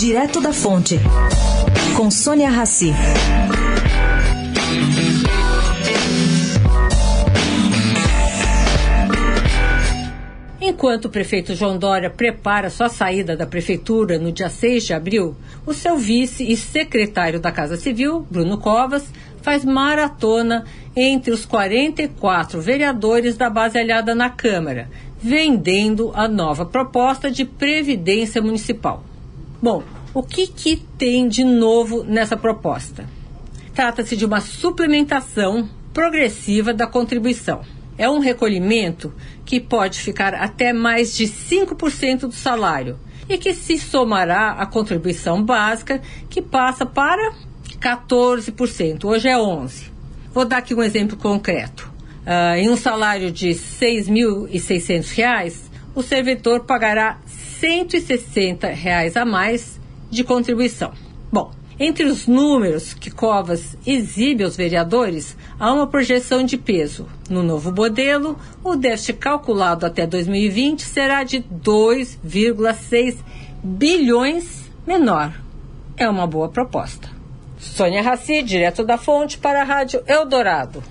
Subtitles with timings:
[0.00, 0.98] Direto da Fonte,
[1.94, 2.90] com Sônia Rassi.
[10.58, 15.36] Enquanto o prefeito João Dória prepara sua saída da prefeitura no dia 6 de abril,
[15.66, 19.04] o seu vice e secretário da Casa Civil, Bruno Covas,
[19.42, 20.64] faz maratona
[20.96, 24.88] entre os 44 vereadores da base aliada na Câmara,
[25.20, 29.09] vendendo a nova proposta de Previdência Municipal.
[29.62, 29.82] Bom,
[30.14, 33.06] o que, que tem de novo nessa proposta?
[33.74, 37.60] Trata-se de uma suplementação progressiva da contribuição.
[37.98, 39.12] É um recolhimento
[39.44, 45.42] que pode ficar até mais de 5% do salário e que se somará à contribuição
[45.42, 47.34] básica, que passa para
[47.78, 49.04] 14%.
[49.04, 49.90] Hoje é 11%.
[50.32, 51.90] Vou dar aqui um exemplo concreto.
[52.20, 55.54] Uh, em um salário de R$ 6.600,
[55.94, 57.18] o servidor pagará
[57.60, 59.78] 160 reais a mais
[60.10, 60.92] de contribuição.
[61.30, 67.06] Bom, entre os números que Covas exibe aos vereadores, há uma projeção de peso.
[67.28, 73.18] No novo modelo, o déficit calculado até 2020 será de 2,6
[73.62, 75.34] bilhões menor.
[75.96, 77.08] É uma boa proposta.
[77.58, 80.82] Sônia Raci, direto da fonte para a Rádio Eldorado.